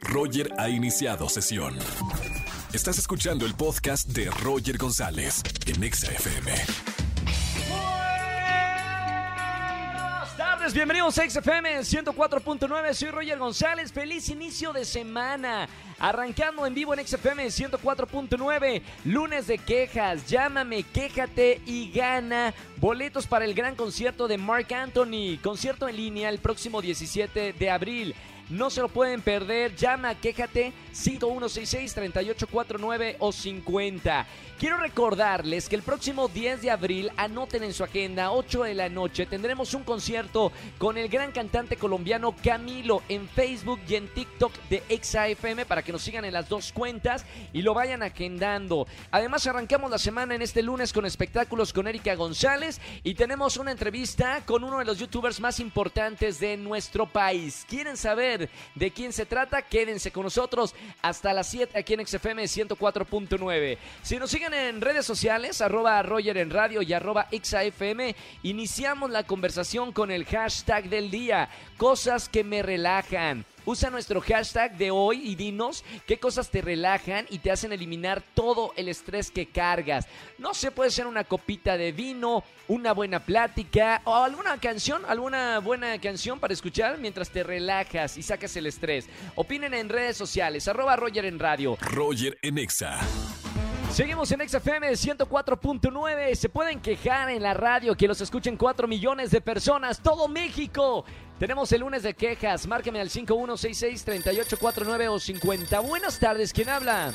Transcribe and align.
Roger 0.00 0.52
ha 0.58 0.68
iniciado 0.68 1.28
sesión. 1.28 1.76
Estás 2.72 2.98
escuchando 2.98 3.46
el 3.46 3.54
podcast 3.54 4.08
de 4.08 4.30
Roger 4.30 4.78
González 4.78 5.42
en 5.66 5.82
Exa 5.82 6.12
FM. 6.12 6.52
Buenas 10.20 10.36
tardes, 10.36 10.74
bienvenidos 10.74 11.18
a 11.18 11.28
XFM 11.28 11.80
104.9, 11.80 12.94
soy 12.94 13.10
Roger 13.10 13.38
González, 13.38 13.92
feliz 13.92 14.28
inicio 14.28 14.72
de 14.72 14.84
semana, 14.84 15.68
arrancando 15.98 16.66
en 16.66 16.74
vivo 16.74 16.94
en 16.94 17.06
XFM 17.06 17.46
104.9, 17.46 18.82
lunes 19.04 19.46
de 19.46 19.58
quejas, 19.58 20.28
llámame, 20.28 20.84
quéjate 20.84 21.60
y 21.66 21.90
gana. 21.90 22.54
Boletos 22.76 23.26
para 23.26 23.44
el 23.44 23.54
gran 23.54 23.74
concierto 23.74 24.28
de 24.28 24.38
Mark 24.38 24.72
Anthony, 24.72 25.38
concierto 25.42 25.88
en 25.88 25.96
línea 25.96 26.28
el 26.28 26.38
próximo 26.38 26.80
17 26.80 27.52
de 27.52 27.70
abril. 27.70 28.14
No 28.50 28.68
se 28.68 28.80
lo 28.80 28.88
pueden 28.88 29.22
perder. 29.22 29.76
Llama, 29.76 30.16
quéjate 30.16 30.72
5166-3849 30.92 33.14
o 33.20 33.30
50. 33.30 34.26
Quiero 34.58 34.76
recordarles 34.76 35.68
que 35.70 35.76
el 35.76 35.82
próximo 35.82 36.28
10 36.28 36.60
de 36.60 36.70
abril, 36.70 37.10
anoten 37.16 37.62
en 37.62 37.72
su 37.72 37.82
agenda, 37.82 38.30
8 38.32 38.64
de 38.64 38.74
la 38.74 38.90
noche, 38.90 39.24
tendremos 39.24 39.72
un 39.72 39.84
concierto 39.84 40.52
con 40.76 40.98
el 40.98 41.08
gran 41.08 41.32
cantante 41.32 41.76
colombiano 41.76 42.36
Camilo 42.44 43.02
en 43.08 43.26
Facebook 43.26 43.80
y 43.88 43.94
en 43.94 44.06
TikTok 44.08 44.52
de 44.68 44.82
ExaFM 44.90 45.64
para 45.64 45.82
que 45.82 45.92
nos 45.92 46.02
sigan 46.02 46.26
en 46.26 46.34
las 46.34 46.50
dos 46.50 46.72
cuentas 46.72 47.24
y 47.54 47.62
lo 47.62 47.72
vayan 47.72 48.02
agendando. 48.02 48.86
Además, 49.10 49.46
arrancamos 49.46 49.90
la 49.90 49.98
semana 49.98 50.34
en 50.34 50.42
este 50.42 50.62
lunes 50.62 50.92
con 50.92 51.06
espectáculos 51.06 51.72
con 51.72 51.88
Erika 51.88 52.14
González 52.14 52.82
y 53.02 53.14
tenemos 53.14 53.56
una 53.56 53.70
entrevista 53.70 54.42
con 54.44 54.62
uno 54.62 54.80
de 54.80 54.84
los 54.84 54.98
youtubers 54.98 55.40
más 55.40 55.58
importantes 55.58 56.38
de 56.38 56.58
nuestro 56.58 57.06
país. 57.06 57.64
¿Quieren 57.66 57.96
saber 57.96 58.39
de 58.74 58.90
quién 58.90 59.12
se 59.12 59.26
trata? 59.26 59.62
Quédense 59.62 60.10
con 60.12 60.24
nosotros 60.24 60.74
hasta 61.02 61.32
las 61.32 61.50
7 61.50 61.78
aquí 61.78 61.94
en 61.94 62.06
XFM 62.06 62.44
104.9. 62.44 63.78
Si 64.02 64.16
nos 64.16 64.30
siguen 64.30 64.54
en 64.54 64.80
redes 64.80 65.06
sociales, 65.06 65.60
arroba 65.60 66.02
Roger 66.02 66.36
en 66.38 66.50
radio 66.50 66.82
y 66.82 66.92
arroba 66.92 67.28
XAFM, 67.30 68.14
iniciamos 68.42 69.10
la 69.10 69.24
conversación 69.24 69.92
con 69.92 70.10
el 70.10 70.24
hashtag 70.24 70.88
del 70.88 71.10
día, 71.10 71.48
cosas 71.76 72.28
que 72.28 72.44
me 72.44 72.62
relajan. 72.62 73.44
Usa 73.64 73.90
nuestro 73.90 74.20
hashtag 74.20 74.76
de 74.76 74.90
hoy 74.90 75.22
y 75.28 75.34
dinos 75.34 75.84
qué 76.06 76.18
cosas 76.18 76.50
te 76.50 76.62
relajan 76.62 77.26
y 77.30 77.38
te 77.38 77.50
hacen 77.50 77.72
eliminar 77.72 78.22
todo 78.34 78.72
el 78.76 78.88
estrés 78.88 79.30
que 79.30 79.46
cargas. 79.46 80.06
No 80.38 80.54
sé, 80.54 80.70
puede 80.70 80.90
ser 80.90 81.06
una 81.06 81.24
copita 81.24 81.76
de 81.76 81.92
vino, 81.92 82.44
una 82.68 82.92
buena 82.92 83.20
plática 83.20 84.02
o 84.04 84.14
alguna 84.14 84.58
canción, 84.58 85.02
alguna 85.06 85.58
buena 85.60 85.98
canción 85.98 86.40
para 86.40 86.54
escuchar 86.54 86.98
mientras 86.98 87.30
te 87.30 87.42
relajas 87.42 88.16
y 88.16 88.22
sacas 88.22 88.56
el 88.56 88.66
estrés. 88.66 89.08
Opinen 89.34 89.74
en 89.74 89.88
redes 89.88 90.16
sociales, 90.16 90.68
arroba 90.68 90.96
Roger 90.96 91.24
en 91.24 91.38
radio. 91.38 91.76
Roger 91.80 92.38
en 92.42 92.58
Exa. 92.58 93.00
Seguimos 93.92 94.30
en 94.30 94.48
XFM 94.48 94.88
104.9. 94.92 96.34
Se 96.36 96.48
pueden 96.48 96.80
quejar 96.80 97.28
en 97.30 97.42
la 97.42 97.54
radio 97.54 97.96
que 97.96 98.06
los 98.06 98.20
escuchen 98.20 98.56
4 98.56 98.86
millones 98.86 99.32
de 99.32 99.40
personas, 99.40 100.00
todo 100.00 100.28
México. 100.28 101.04
Tenemos 101.40 101.72
el 101.72 101.80
lunes 101.80 102.04
de 102.04 102.14
quejas. 102.14 102.68
Márqueme 102.68 103.00
al 103.00 103.10
5166-3849 103.10 105.08
o 105.08 105.18
50. 105.18 105.80
Buenas 105.80 106.20
tardes, 106.20 106.52
¿quién 106.52 106.68
habla? 106.68 107.12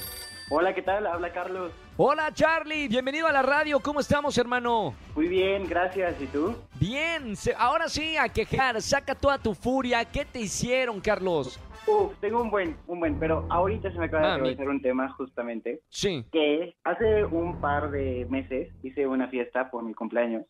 Hola, 0.50 0.76
¿qué 0.76 0.82
tal? 0.84 1.08
Habla 1.08 1.32
Carlos. 1.34 1.72
Hola 1.98 2.32
Charlie, 2.32 2.88
bienvenido 2.88 3.26
a 3.26 3.32
la 3.32 3.42
radio. 3.42 3.80
¿Cómo 3.80 4.00
estamos, 4.00 4.38
hermano? 4.38 4.94
Muy 5.16 5.28
bien, 5.28 5.68
gracias. 5.68 6.22
¿Y 6.22 6.28
tú? 6.28 6.56
Bien, 6.80 7.34
ahora 7.58 7.88
sí 7.90 8.16
a 8.16 8.30
quejar. 8.30 8.80
Saca 8.82 9.16
toda 9.16 9.40
tu 9.40 9.56
furia. 9.56 10.06
¿Qué 10.06 10.24
te 10.24 10.40
hicieron, 10.42 11.02
Carlos? 11.02 11.60
Uf, 11.88 12.14
tengo 12.20 12.42
un 12.44 12.52
buen, 12.52 12.78
un 12.86 13.00
buen, 13.00 13.18
pero 13.20 13.46
ahorita 13.50 13.92
se 13.92 13.98
me 13.98 14.06
acaba 14.06 14.24
de 14.24 14.30
Ah, 14.30 14.36
atravesar 14.36 14.70
un 14.70 14.82
tema 14.82 15.10
justamente, 15.14 15.82
Sí. 15.90 16.26
que 16.32 16.76
hace 16.84 17.26
un 17.26 17.60
par 17.60 17.90
de 17.92 18.28
meses 18.30 18.72
hice 18.84 19.08
una 19.08 19.28
fiesta 19.30 19.70
por 19.72 19.84
mi 19.84 19.94
cumpleaños 19.94 20.46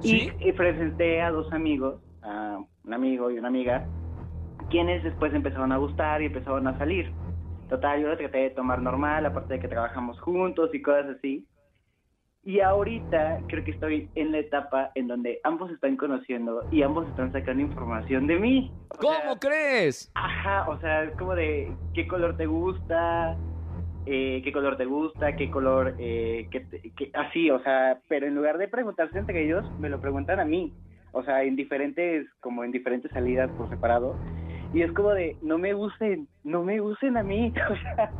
¿Sí? 0.00 0.30
y, 0.40 0.48
y 0.48 0.52
presenté 0.52 1.20
a 1.22 1.30
dos 1.30 1.52
amigos, 1.52 2.00
a 2.22 2.58
un 2.84 2.94
amigo 2.94 3.30
y 3.30 3.38
una 3.38 3.48
amiga, 3.48 3.86
quienes 4.70 5.02
después 5.02 5.34
empezaron 5.34 5.72
a 5.72 5.76
gustar 5.78 6.22
y 6.22 6.26
empezaron 6.26 6.66
a 6.68 6.78
salir. 6.78 7.12
Total, 7.68 8.00
yo 8.00 8.08
lo 8.08 8.16
traté 8.16 8.38
de 8.38 8.50
tomar 8.50 8.80
normal, 8.80 9.26
aparte 9.26 9.54
de 9.54 9.60
que 9.60 9.68
trabajamos 9.68 10.20
juntos 10.20 10.70
y 10.72 10.80
cosas 10.82 11.16
así. 11.16 11.46
Y 12.44 12.60
ahorita 12.60 13.40
creo 13.48 13.64
que 13.64 13.72
estoy 13.72 14.08
en 14.14 14.30
la 14.30 14.38
etapa 14.38 14.92
en 14.94 15.08
donde 15.08 15.40
ambos 15.42 15.70
están 15.72 15.96
conociendo 15.96 16.64
y 16.70 16.82
ambos 16.82 17.08
están 17.08 17.32
sacando 17.32 17.60
información 17.62 18.28
de 18.28 18.38
mí. 18.38 18.72
O 18.90 18.98
¿Cómo 18.98 19.14
sea, 19.16 19.38
crees? 19.40 20.12
Ajá, 20.14 20.64
o 20.68 20.78
sea, 20.78 21.02
es 21.04 21.16
como 21.16 21.34
de 21.34 21.76
qué 21.92 22.06
color 22.06 22.36
te 22.36 22.46
gusta, 22.46 23.40
eh, 24.04 24.40
qué 24.44 24.52
color 24.52 24.76
te 24.76 24.84
gusta, 24.84 25.34
qué 25.34 25.50
color, 25.50 25.96
eh, 25.98 26.48
qué 26.52 26.68
qué- 26.96 27.10
así, 27.14 27.50
o 27.50 27.60
sea, 27.64 28.00
pero 28.08 28.26
en 28.28 28.36
lugar 28.36 28.58
de 28.58 28.68
preguntarse 28.68 29.18
entre 29.18 29.44
ellos, 29.44 29.68
me 29.76 29.88
lo 29.88 30.00
preguntan 30.00 30.38
a 30.38 30.44
mí, 30.44 30.72
o 31.10 31.24
sea, 31.24 31.42
en 31.42 31.56
diferentes, 31.56 32.28
como 32.38 32.62
en 32.62 32.70
diferentes 32.70 33.10
salidas 33.10 33.50
por 33.52 33.68
separado, 33.68 34.20
y 34.74 34.82
es 34.82 34.92
como 34.92 35.10
de, 35.10 35.36
no 35.42 35.58
me 35.58 35.74
usen, 35.74 36.28
no 36.44 36.62
me 36.62 36.80
usen 36.80 37.16
a 37.16 37.22
mí, 37.22 37.52
o 37.70 37.76
sea, 37.76 38.10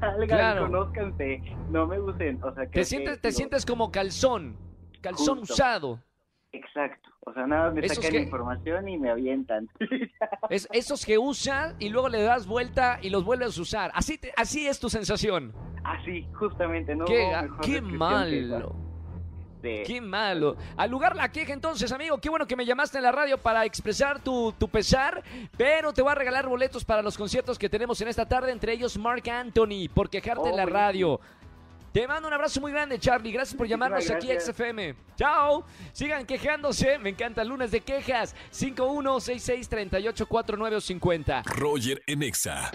salgan, 0.00 0.28
Claro. 0.28 0.62
conózcanse, 0.66 1.42
no 1.70 1.86
me 1.86 2.00
usen, 2.00 2.38
o 2.42 2.52
sea, 2.54 2.64
Te 2.64 2.70
creo 2.70 2.84
sientes, 2.84 3.14
que 3.16 3.20
te 3.20 3.32
sientes 3.32 3.66
como 3.66 3.90
calzón. 3.90 4.56
Calzón 5.00 5.38
Justo. 5.40 5.54
usado. 5.54 6.00
Exacto, 6.52 7.10
o 7.26 7.32
sea, 7.32 7.46
nada, 7.48 7.70
me 7.72 7.80
Esos 7.84 7.96
sacan 7.96 8.12
que- 8.12 8.22
información 8.22 8.88
y 8.88 8.96
me 8.96 9.10
avientan. 9.10 9.68
Es 10.50 10.68
esos 10.72 11.04
que 11.04 11.18
usan 11.18 11.74
y 11.80 11.88
luego 11.88 12.08
le 12.08 12.22
das 12.22 12.46
vuelta 12.46 12.98
y 13.02 13.10
los 13.10 13.24
vuelves 13.24 13.58
a 13.58 13.62
usar. 13.62 13.90
Así, 13.94 14.18
te- 14.18 14.32
así 14.36 14.66
es 14.66 14.78
tu 14.78 14.88
sensación. 14.88 15.52
Así, 15.82 16.26
justamente, 16.34 16.94
¿no? 16.94 17.04
qué 17.06 17.28
qué 17.62 17.80
descripción 17.80 18.83
Qué 19.86 20.00
malo. 20.00 20.56
Al 20.76 20.90
lugar 20.90 21.16
la 21.16 21.30
queja 21.32 21.52
entonces, 21.52 21.90
amigo. 21.92 22.18
Qué 22.18 22.28
bueno 22.28 22.46
que 22.46 22.54
me 22.56 22.64
llamaste 22.66 22.98
en 22.98 23.04
la 23.04 23.12
radio 23.12 23.38
para 23.38 23.64
expresar 23.64 24.20
tu, 24.20 24.52
tu 24.58 24.68
pesar. 24.68 25.22
Pero 25.56 25.92
te 25.92 26.02
voy 26.02 26.12
a 26.12 26.14
regalar 26.14 26.46
boletos 26.46 26.84
para 26.84 27.02
los 27.02 27.16
conciertos 27.16 27.58
que 27.58 27.68
tenemos 27.68 28.00
en 28.00 28.08
esta 28.08 28.26
tarde, 28.26 28.52
entre 28.52 28.72
ellos 28.72 28.96
Mark 28.98 29.28
Anthony, 29.28 29.88
por 29.92 30.08
quejarte 30.10 30.42
Oh, 30.44 30.48
en 30.50 30.56
la 30.56 30.66
radio. 30.66 31.20
Te 31.92 32.08
mando 32.08 32.26
un 32.26 32.34
abrazo 32.34 32.60
muy 32.60 32.72
grande, 32.72 32.98
Charlie. 32.98 33.30
Gracias 33.30 33.56
por 33.56 33.68
llamarnos 33.68 34.10
aquí 34.10 34.32
a. 34.32 34.40
XFM. 34.40 34.96
Chao. 35.16 35.64
Sigan 35.92 36.26
quejándose. 36.26 36.98
Me 36.98 37.10
encanta 37.10 37.42
el 37.42 37.48
lunes 37.48 37.70
de 37.70 37.80
quejas. 37.82 38.34
51663849 38.52 40.74
o 40.74 40.80
50. 40.80 41.42
Roger 41.46 42.02
en 42.08 42.24
Exa. 42.24 42.72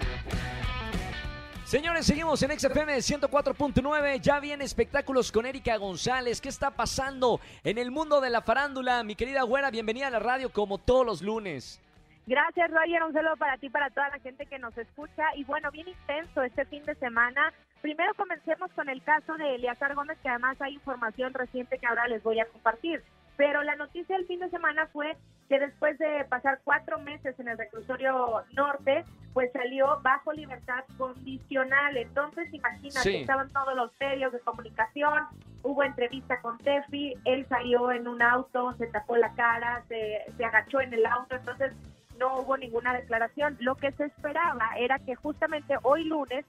Señores, 1.70 2.08
seguimos 2.08 2.42
en 2.42 2.60
XFM 2.60 2.98
104.9. 2.98 4.20
Ya 4.22 4.40
viene 4.40 4.64
espectáculos 4.64 5.32
con 5.32 5.46
Erika 5.46 5.78
González. 5.78 6.42
¿Qué 6.42 6.50
está 6.50 6.72
pasando 6.72 7.40
en 7.64 7.78
el 7.78 7.92
mundo 7.92 8.22
de 8.22 8.32
la 8.32 8.42
farándula? 8.42 9.04
Mi 9.04 9.14
querida 9.14 9.44
güera, 9.44 9.70
bienvenida 9.70 10.08
a 10.08 10.10
la 10.10 10.18
radio 10.18 10.52
como 10.52 10.80
todos 10.80 11.06
los 11.06 11.22
lunes. 11.22 11.80
Gracias, 12.26 12.72
Roger. 12.72 13.04
Un 13.04 13.14
saludo 13.14 13.38
para 13.38 13.56
ti, 13.58 13.70
para 13.70 13.92
toda 13.92 14.10
la 14.10 14.18
gente 14.18 14.48
que 14.48 14.58
nos 14.58 14.76
escucha. 14.80 15.26
Y 15.36 15.44
bueno, 15.44 15.70
bien 15.70 15.88
intenso 15.88 16.42
este 16.42 16.66
fin 16.66 16.84
de 16.86 16.96
semana. 16.96 17.54
Primero 17.82 18.16
comencemos 18.16 18.72
con 18.72 18.90
el 18.90 19.04
caso 19.04 19.36
de 19.36 19.54
Eliazar 19.54 19.94
Gómez, 19.94 20.18
que 20.24 20.30
además 20.30 20.60
hay 20.62 20.74
información 20.74 21.36
reciente 21.36 21.78
que 21.78 21.86
ahora 21.86 22.08
les 22.08 22.24
voy 22.24 22.40
a 22.40 22.48
compartir. 22.48 23.04
Pero 23.38 23.62
la 23.62 23.76
noticia 23.76 24.18
del 24.18 24.26
fin 24.26 24.40
de 24.40 24.50
semana 24.50 24.88
fue 24.88 25.16
que 25.50 25.60
después 25.60 25.98
de 25.98 26.24
pasar 26.30 26.62
cuatro 26.64 27.00
meses 27.00 27.38
en 27.40 27.48
el 27.50 27.58
reclusorio 27.58 28.44
norte, 28.54 29.04
pues 29.34 29.52
salió 29.52 30.00
bajo 30.04 30.32
libertad 30.32 30.84
condicional. 30.98 31.98
Entonces, 31.98 32.54
imagínate, 32.54 33.02
Sí. 33.02 33.16
estaban 33.18 33.50
todos 33.50 33.76
los 33.76 33.92
medios 34.00 34.32
de 34.32 34.40
comunicación, 34.42 35.26
hubo 35.64 35.84
entrevista 35.84 36.40
con 36.42 36.60
Tefi, 36.60 37.16
él 37.26 37.46
salió 37.50 37.92
en 37.92 38.08
un 38.08 38.22
auto, 38.22 38.74
se 38.74 38.88
tapó 38.88 39.18
la 39.18 39.34
cara, 39.34 39.84
se, 39.88 40.24
se 40.38 40.46
agachó 40.46 40.82
en 40.82 40.94
el 40.94 41.06
auto, 41.06 41.36
entonces 41.36 41.74
no 42.20 42.40
hubo 42.42 42.56
ninguna 42.56 42.94
declaración. 42.94 43.58
Lo 43.60 43.76
que 43.76 43.92
se 43.94 44.06
esperaba 44.06 44.70
era 44.78 45.00
que 45.00 45.16
justamente 45.16 45.76
hoy 45.82 46.04
lunes 46.04 46.46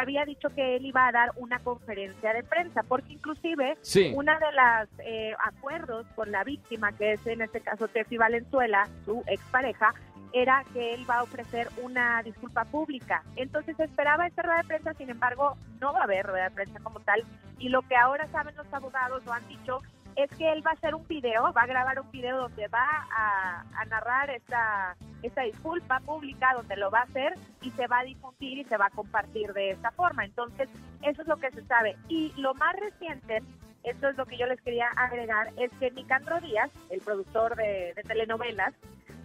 había 0.00 0.24
dicho 0.24 0.48
que 0.50 0.76
él 0.76 0.86
iba 0.86 1.06
a 1.06 1.12
dar 1.12 1.32
una 1.36 1.58
conferencia 1.60 2.32
de 2.32 2.42
prensa, 2.42 2.82
porque 2.82 3.12
inclusive 3.12 3.76
Sí. 3.82 4.12
una 4.14 4.38
de 4.38 4.52
las 4.52 4.88
eh, 4.98 5.34
acuerdos 5.44 6.06
con 6.14 6.30
la 6.32 6.44
víctima, 6.44 6.92
que 6.92 7.12
es 7.12 7.26
en 7.26 7.42
este 7.42 7.60
caso 7.60 7.88
Tefi 7.88 8.16
Valenzuela, 8.16 8.88
su 9.04 9.22
expareja, 9.26 9.94
era 10.32 10.62
que 10.72 10.94
él 10.94 11.04
va 11.10 11.18
a 11.18 11.22
ofrecer 11.24 11.68
una 11.82 12.22
disculpa 12.22 12.64
pública. 12.64 13.24
Entonces 13.36 13.78
esperaba 13.80 14.26
esta 14.26 14.42
rueda 14.42 14.58
de 14.58 14.68
prensa, 14.68 14.94
sin 14.94 15.10
embargo, 15.10 15.56
no 15.80 15.92
va 15.92 16.00
a 16.00 16.04
haber 16.04 16.24
rueda 16.26 16.44
de 16.44 16.54
prensa 16.54 16.78
como 16.80 17.00
tal. 17.00 17.24
Y 17.58 17.68
lo 17.68 17.82
que 17.82 17.96
ahora 17.96 18.26
saben 18.28 18.54
los 18.56 18.72
abogados, 18.72 19.24
lo 19.26 19.32
han 19.32 19.46
dicho, 19.48 19.80
es 20.22 20.30
que 20.36 20.52
él 20.52 20.64
va 20.66 20.70
a 20.70 20.74
hacer 20.74 20.94
un 20.94 21.06
video, 21.06 21.52
va 21.52 21.62
a 21.62 21.66
grabar 21.66 22.00
un 22.00 22.10
video 22.10 22.36
donde 22.36 22.68
va 22.68 23.06
a, 23.10 23.84
narrar 23.86 24.30
esta, 24.30 24.96
esta 25.22 25.42
disculpa 25.42 26.00
pública, 26.00 26.54
donde 26.54 26.76
lo 26.76 26.90
va 26.90 27.00
a 27.00 27.04
hacer 27.04 27.34
y 27.62 27.70
se 27.72 27.86
va 27.86 28.00
a 28.00 28.04
difundir 28.04 28.58
y 28.58 28.64
se 28.64 28.76
va 28.76 28.86
a 28.86 28.90
compartir 28.90 29.52
de 29.52 29.70
esta 29.70 29.90
forma. 29.90 30.24
Entonces, 30.24 30.68
eso 31.02 31.22
es 31.22 31.28
lo 31.28 31.36
que 31.38 31.50
se 31.50 31.64
sabe. 31.64 31.96
Y 32.08 32.32
lo 32.36 32.54
más 32.54 32.74
reciente, 32.76 33.42
esto 33.82 34.08
es 34.08 34.16
lo 34.16 34.26
que 34.26 34.36
yo 34.36 34.46
les 34.46 34.60
quería 34.60 34.88
agregar, 34.96 35.52
es 35.56 35.72
que 35.80 35.90
Nicandro 35.90 36.40
Díaz, 36.40 36.70
el 36.90 37.00
productor 37.00 37.56
de, 37.56 37.94
de 37.96 38.02
telenovelas, 38.02 38.74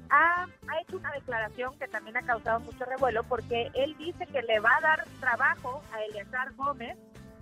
ha, 0.09 0.44
ha 0.44 0.81
hecho 0.81 0.97
una 0.97 1.12
declaración 1.12 1.77
que 1.77 1.88
también 1.88 2.18
ha 2.18 2.21
causado 2.21 2.59
mucho 2.59 2.86
revuelo 2.86 3.24
porque 3.24 3.71
él 3.74 3.95
dice 3.97 4.25
que 4.27 4.42
le 4.44 4.59
va 4.59 4.77
a 4.77 4.81
dar 4.81 5.06
trabajo 5.19 5.81
a 5.94 6.03
Eleazar 6.03 6.53
Gómez 6.53 6.97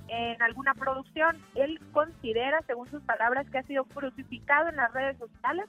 en 0.08 0.42
alguna 0.42 0.74
producción. 0.74 1.38
Él 1.56 1.80
considera, 1.92 2.62
según 2.68 2.90
sus 2.90 3.02
palabras, 3.04 3.50
que 3.50 3.60
ha 3.60 3.64
sido 3.64 3.86
crucificado 3.86 4.70
en 4.70 4.76
las 4.76 4.94
redes 4.94 5.18
sociales 5.18 5.66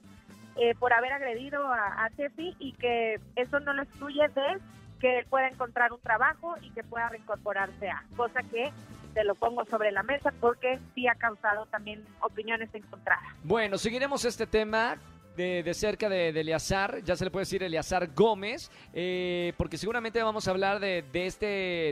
eh, 0.56 0.75
por 0.78 0.92
haber 0.92 1.12
agredido 1.12 1.66
a, 1.66 2.04
a 2.04 2.10
Tefi 2.10 2.54
y 2.58 2.72
que 2.72 3.20
eso 3.36 3.60
no 3.60 3.72
lo 3.72 3.82
excluye 3.82 4.28
de 4.28 4.58
que 5.00 5.19
él 5.19 5.26
pueda 5.28 5.48
encontrar 5.48 5.92
un 5.92 6.00
trabajo 6.00 6.54
y 6.62 6.70
que 6.70 6.82
pueda 6.82 7.08
reincorporarse 7.08 7.90
a, 7.90 8.04
cosa 8.16 8.42
que 8.42 8.72
te 9.14 9.25
lo 9.25 9.34
pongo 9.34 9.64
sobre 9.66 9.92
la 9.92 10.02
mesa 10.02 10.32
porque 10.40 10.78
sí 10.94 11.06
ha 11.06 11.14
causado 11.14 11.66
también 11.66 12.04
opiniones 12.20 12.69
encontradas. 12.75 13.25
Bueno, 13.42 13.78
seguiremos 13.78 14.25
este 14.25 14.46
tema 14.46 14.96
de, 15.36 15.62
de 15.62 15.75
cerca 15.75 16.08
de, 16.08 16.32
de 16.32 16.40
Eleazar, 16.40 17.02
ya 17.04 17.16
se 17.16 17.25
le 17.25 17.31
puede 17.31 17.42
decir 17.42 17.62
Eleazar 17.62 18.12
Gómez, 18.14 18.70
eh, 18.92 19.52
porque 19.56 19.78
seguramente 19.78 20.22
vamos 20.22 20.46
a 20.48 20.50
hablar 20.50 20.81
de, 20.81 21.04
de 21.12 21.26
este 21.26 21.46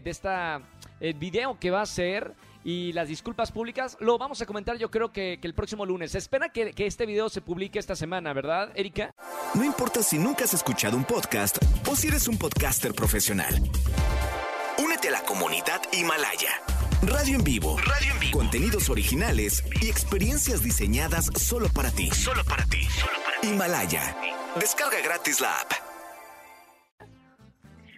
de 0.04 0.10
esta 0.10 0.60
eh, 1.00 1.14
video 1.16 1.58
que 1.58 1.70
va 1.70 1.82
a 1.82 1.86
ser 1.86 2.34
y 2.64 2.92
las 2.92 3.08
disculpas 3.08 3.50
públicas. 3.50 3.96
Lo 4.00 4.18
vamos 4.18 4.40
a 4.40 4.46
comentar 4.46 4.76
yo 4.78 4.90
creo 4.90 5.12
que, 5.12 5.38
que 5.40 5.48
el 5.48 5.54
próximo 5.54 5.84
lunes. 5.84 6.12
Se 6.12 6.18
espera 6.18 6.50
que, 6.50 6.72
que 6.72 6.86
este 6.86 7.06
video 7.06 7.28
se 7.28 7.40
publique 7.40 7.78
esta 7.78 7.96
semana, 7.96 8.32
¿verdad, 8.32 8.70
Erika? 8.74 9.14
No 9.54 9.64
importa 9.64 10.02
si 10.02 10.18
nunca 10.18 10.44
has 10.44 10.54
escuchado 10.54 10.96
un 10.96 11.04
podcast 11.04 11.58
o 11.88 11.96
si 11.96 12.08
eres 12.08 12.28
un 12.28 12.38
podcaster 12.38 12.94
profesional. 12.94 13.54
Únete 14.78 15.08
a 15.08 15.12
la 15.12 15.22
comunidad 15.22 15.82
Himalaya. 15.92 16.71
Radio 17.02 17.34
en 17.36 17.42
vivo. 17.42 17.76
Radio 17.78 18.12
en 18.12 18.20
vivo. 18.20 18.38
Contenidos 18.38 18.88
originales 18.88 19.64
y 19.82 19.90
experiencias 19.90 20.62
diseñadas 20.62 21.26
solo 21.36 21.66
para 21.74 21.90
ti. 21.90 22.10
Solo 22.12 22.44
para 22.44 22.64
ti. 22.66 22.86
Himalaya. 23.42 24.14
Descarga 24.54 24.98
gratis 25.02 25.40
la 25.40 25.48
app. 25.48 25.72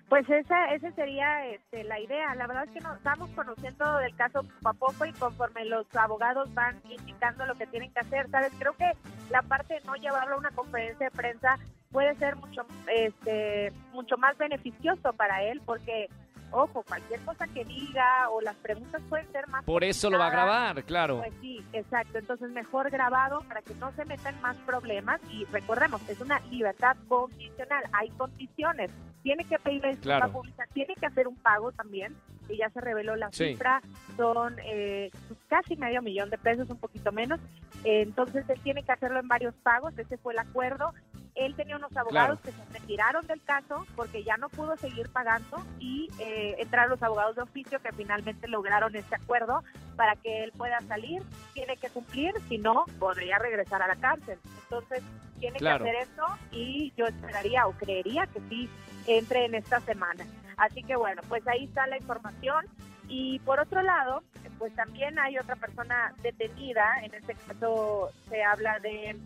Pues 0.09 0.29
esa, 0.31 0.73
esa 0.75 0.91
sería 0.93 1.47
este, 1.49 1.85
la 1.85 2.01
idea. 2.01 2.35
La 2.37 2.47
verdad 2.47 2.65
es 2.65 2.71
que 2.71 2.81
nos 2.81 2.97
estamos 2.97 3.29
conociendo 3.31 3.99
del 3.99 4.17
caso 4.17 4.43
poco 4.43 4.69
a 4.69 4.73
poco 4.73 5.05
y 5.05 5.13
conforme 5.13 5.67
los 5.67 5.87
abogados 5.95 6.53
van 6.55 6.81
indicando 6.89 7.45
lo 7.45 7.57
que 7.57 7.67
tienen 7.67 7.93
que 7.93 8.01
hacer, 8.01 8.31
¿sabes? 8.31 8.53
Creo 8.59 8.75
que 8.75 8.91
la 9.31 9.43
parte 9.43 9.75
de 9.75 9.81
no 9.81 9.97
llevarlo 9.97 10.37
a 10.37 10.39
una 10.39 10.51
conferencia 10.53 11.11
de 11.11 11.17
prensa 11.17 11.59
puede 11.91 12.15
ser 12.17 12.37
mucho, 12.37 12.67
este, 12.89 13.71
mucho 13.93 14.17
más 14.17 14.39
beneficioso 14.39 15.13
para 15.13 15.43
él 15.43 15.61
porque, 15.67 16.09
ojo, 16.51 16.83
cualquier 16.83 17.21
cosa 17.21 17.47
que 17.49 17.65
diga 17.65 18.29
o 18.31 18.41
las 18.41 18.55
preguntas 18.57 19.03
pueden 19.09 19.31
ser 19.33 19.47
más... 19.49 19.65
Por 19.65 19.85
eso 19.85 20.11
lo 20.11 20.19
va 20.19 20.29
a 20.29 20.31
grabar, 20.31 20.85
claro. 20.85 21.19
Pues 21.19 21.33
sí, 21.41 21.65
exacto. 21.73 22.19
Entonces 22.19 22.51
mejor 22.51 22.91
grabado 22.91 23.41
para 23.49 23.63
que 23.63 23.75
no 23.75 23.93
se 23.93 24.05
metan 24.05 24.41
más 24.41 24.57
problemas 24.59 25.21
y 25.31 25.45
recordemos, 25.47 26.01
es 26.09 26.21
una 26.21 26.41
libertad 26.51 26.97
condicional, 27.09 27.85
hay 27.93 28.11
condiciones. 28.11 28.91
Tiene 29.23 29.45
que 29.45 29.59
pedir 29.59 29.83
la 29.83 29.89
disculpa 29.89 30.19
Claro. 30.19 30.33
pública, 30.33 30.65
tiene 30.75 30.95
que 30.97 31.07
hacer 31.07 31.27
un 31.27 31.37
pago 31.37 31.73
también, 31.73 32.15
y 32.49 32.59
ya 32.59 32.69
se 32.71 32.81
reveló 32.83 33.17
la 33.17 33.31
Sí. 33.33 33.49
cifra, 33.53 33.81
son 34.19 34.57
eh, 34.65 35.11
pues, 35.29 35.41
casi 35.49 35.77
medio 35.77 36.03
millón 36.03 36.29
de 36.29 36.37
pesos, 36.37 36.69
un 36.69 36.77
poquito 36.77 37.11
menos. 37.11 37.41
Eh, 37.85 38.03
entonces 38.03 38.45
él 38.51 38.61
tiene 38.63 38.83
que 38.83 38.93
hacerlo 38.93 39.19
en 39.21 39.29
varios 39.29 39.55
pagos, 39.63 39.97
ese 39.99 40.19
fue 40.19 40.35
el 40.35 40.41
acuerdo. 40.41 40.93
Él 41.35 41.55
tenía 41.57 41.77
unos 41.77 41.97
abogados 41.97 42.39
que 42.41 42.53
se 42.53 42.65
retiraron 42.73 43.27
del 43.27 43.43
caso 43.43 43.85
porque 43.97 44.23
ya 44.23 44.37
no 44.37 44.49
pudo 44.49 44.77
seguir 44.77 45.09
pagando 45.11 45.63
y 45.81 46.09
eh, 46.21 46.55
entraron 46.59 46.91
los 46.91 47.03
abogados 47.03 47.35
de 47.37 47.43
oficio 47.43 47.81
que 47.81 47.93
finalmente 47.93 48.47
lograron 48.47 48.95
este 48.95 49.17
acuerdo 49.17 49.65
para 49.97 50.15
que 50.17 50.45
él 50.45 50.53
pueda 50.57 50.81
salir, 50.83 51.23
tiene 51.53 51.77
que 51.77 51.89
cumplir, 51.91 52.33
si 52.49 52.59
no, 52.59 52.85
podría 52.99 53.39
regresar 53.39 53.83
a 53.83 53.89
la 53.89 53.97
cárcel. 53.97 54.39
Entonces, 54.65 55.03
tiene 55.41 55.59
Claro. 55.59 55.85
que 55.85 55.91
hacer 55.91 56.03
esto 56.03 56.25
y 56.53 56.93
yo 56.97 57.07
esperaría 57.07 57.67
o 57.67 57.73
creería 57.73 58.27
que 58.29 58.41
sí 58.49 58.69
entre 59.07 59.47
en 59.47 59.55
esta 59.57 59.81
semana. 59.81 60.25
Así 60.57 60.83
que 60.85 60.95
bueno, 60.97 61.21
pues 61.29 61.47
ahí 61.49 61.65
está 61.65 61.87
la 61.89 61.97
información. 61.97 62.67
Y 63.09 63.39
por 63.41 63.61
otro 63.61 63.83
lado, 63.83 64.23
pues 64.59 64.75
también 64.77 65.19
hay 65.19 65.37
otra 65.37 65.57
persona 65.57 66.15
detenida, 66.23 66.95
en 67.03 67.13
este 67.15 67.35
caso 67.35 68.11
se 68.31 68.43
habla 68.43 68.79
de 68.79 69.17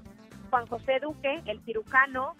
Juan 0.49 0.67
José 0.67 0.99
Duque, 1.01 1.43
el 1.47 1.61
cirujano. 1.65 2.35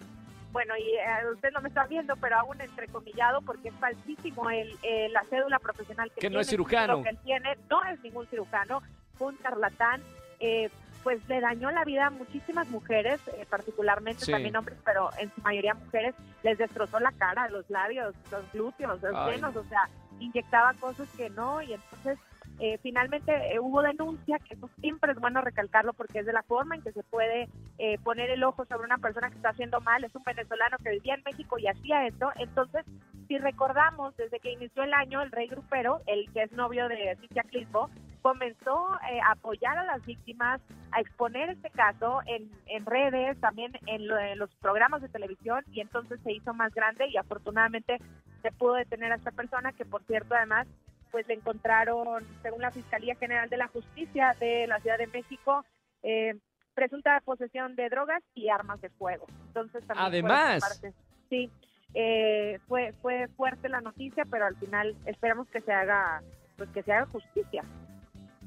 Bueno, 0.51 0.73
y 0.77 0.95
eh, 0.95 1.31
usted 1.33 1.51
no 1.51 1.61
me 1.61 1.69
está 1.69 1.85
viendo, 1.85 2.15
pero 2.15 2.37
hago 2.37 2.49
un 2.51 2.61
entrecomillado 2.61 3.41
porque 3.41 3.69
es 3.69 3.75
falsísimo 3.75 4.49
el, 4.49 4.75
eh, 4.81 5.07
la 5.09 5.23
cédula 5.29 5.59
profesional 5.59 6.11
que, 6.11 6.21
Que 6.21 6.29
no 6.29 6.39
es 6.39 6.47
tiene, 6.47 6.63
cirujano. 6.63 7.03
que 7.03 7.09
él 7.09 7.19
tiene, 7.23 7.55
no 7.69 7.83
es 7.85 8.01
ningún 8.01 8.25
cirujano, 8.27 8.81
fue 9.15 9.27
un 9.27 9.37
charlatán. 9.39 10.01
eh, 10.41 10.69
pues 11.03 11.25
le 11.29 11.39
dañó 11.39 11.71
la 11.71 11.85
vida 11.85 12.07
a 12.07 12.09
muchísimas 12.09 12.67
mujeres, 12.69 13.21
eh, 13.29 13.45
particularmente 13.49 14.25
Sí. 14.25 14.31
también 14.33 14.55
hombres, 14.57 14.77
pero 14.83 15.09
en 15.17 15.29
su 15.33 15.41
mayoría 15.41 15.73
mujeres, 15.73 16.13
les 16.43 16.57
destrozó 16.57 16.99
la 16.99 17.13
cara, 17.13 17.47
los 17.49 17.69
labios, 17.69 18.13
los 18.29 18.51
glúteos, 18.51 19.01
los 19.01 19.15
Ay. 19.15 19.35
senos, 19.35 19.55
o 19.55 19.63
sea, 19.65 19.87
inyectaba 20.19 20.73
cosas 20.73 21.07
que 21.15 21.29
no, 21.29 21.61
y 21.61 21.73
entonces 21.73 22.19
eh, 22.59 22.77
finalmente 22.81 23.31
eh, 23.53 23.59
hubo 23.59 23.81
denuncia, 23.81 24.39
que 24.39 24.55
eso 24.55 24.69
siempre 24.81 25.11
es 25.13 25.19
bueno 25.19 25.41
recalcarlo 25.41 25.93
porque 25.93 26.19
es 26.19 26.25
de 26.25 26.33
la 26.33 26.43
forma 26.43 26.75
en 26.75 26.81
que 26.81 26.91
se 26.91 27.03
puede 27.03 27.47
eh, 27.77 27.97
poner 28.03 28.29
el 28.29 28.43
ojo 28.43 28.65
sobre 28.65 28.85
una 28.85 28.97
persona 28.97 29.29
que 29.29 29.35
está 29.37 29.49
haciendo 29.49 29.79
mal, 29.81 30.03
es 30.03 30.13
un 30.15 30.23
venezolano 30.23 30.77
que 30.83 30.91
vivía 30.91 31.15
en 31.15 31.23
México 31.25 31.57
y 31.57 31.67
hacía 31.67 32.05
esto, 32.07 32.31
entonces 32.35 32.85
si 33.27 33.37
recordamos 33.37 34.15
desde 34.17 34.39
que 34.39 34.51
inició 34.51 34.83
el 34.83 34.93
año, 34.93 35.21
el 35.21 35.31
rey 35.31 35.47
grupero, 35.47 36.01
el 36.07 36.31
que 36.33 36.43
es 36.43 36.51
novio 36.51 36.87
de 36.87 37.15
Cintia 37.21 37.43
Clisbo, 37.43 37.89
comenzó 38.21 38.89
eh, 39.11 39.19
a 39.21 39.31
apoyar 39.31 39.77
a 39.77 39.85
las 39.85 40.05
víctimas, 40.05 40.59
a 40.91 40.99
exponer 40.99 41.49
este 41.51 41.69
caso 41.69 42.19
en, 42.25 42.49
en 42.65 42.85
redes, 42.85 43.39
también 43.39 43.71
en, 43.85 44.07
lo- 44.07 44.17
en 44.17 44.37
los 44.39 44.49
programas 44.55 45.01
de 45.01 45.09
televisión 45.09 45.63
y 45.71 45.79
entonces 45.79 46.19
se 46.23 46.33
hizo 46.33 46.53
más 46.53 46.73
grande 46.73 47.07
y 47.07 47.17
afortunadamente 47.17 47.97
se 48.41 48.51
pudo 48.51 48.73
detener 48.73 49.11
a 49.11 49.15
esta 49.15 49.31
persona 49.31 49.71
que 49.73 49.85
por 49.85 50.03
cierto 50.03 50.35
además 50.35 50.67
pues 51.11 51.27
le 51.27 51.35
encontraron, 51.35 52.25
según 52.41 52.61
la 52.61 52.71
Fiscalía 52.71 53.15
General 53.15 53.49
de 53.49 53.57
la 53.57 53.67
Justicia 53.67 54.35
de 54.39 54.67
la 54.67 54.79
Ciudad 54.79 54.97
de 54.97 55.07
México, 55.07 55.65
eh, 56.03 56.35
presunta 56.73 57.21
posesión 57.25 57.75
de 57.75 57.89
drogas 57.89 58.23
y 58.33 58.49
armas 58.49 58.79
de 58.81 58.89
fuego. 58.89 59.25
Entonces 59.47 59.85
también 59.85 60.07
Además. 60.07 60.61
parte, 60.61 60.93
sí, 61.29 61.51
eh, 61.93 62.59
fue 62.67 62.93
fue 63.01 63.27
fuerte 63.35 63.69
la 63.69 63.81
noticia, 63.81 64.23
pero 64.29 64.45
al 64.45 64.55
final 64.57 64.95
esperamos 65.05 65.47
que 65.49 65.61
se 65.61 65.73
haga 65.73 66.21
pues 66.57 66.69
que 66.69 66.83
se 66.83 66.91
haga 66.93 67.05
justicia. 67.07 67.63